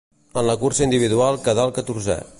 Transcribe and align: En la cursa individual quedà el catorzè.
En 0.41 0.47
la 0.49 0.55
cursa 0.63 0.87
individual 0.87 1.39
quedà 1.49 1.69
el 1.71 1.77
catorzè. 1.81 2.21